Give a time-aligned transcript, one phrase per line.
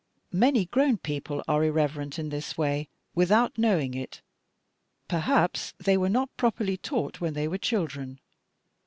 [0.33, 4.23] Many grown people are irreverent in this way without knowing it:
[5.07, 8.19] perhaps they were not properly taught when they were children.